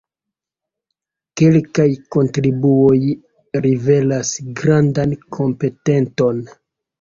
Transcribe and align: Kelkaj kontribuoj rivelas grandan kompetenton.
Kelkaj 1.41 1.85
kontribuoj 2.15 2.97
rivelas 3.67 4.33
grandan 4.63 5.15
kompetenton. 5.39 6.43